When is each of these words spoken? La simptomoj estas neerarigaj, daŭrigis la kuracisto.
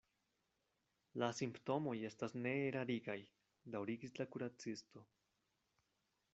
La 1.23 1.29
simptomoj 1.39 1.93
estas 2.09 2.33
neerarigaj, 2.47 3.17
daŭrigis 3.77 4.19
la 4.21 4.29
kuracisto. 4.37 5.07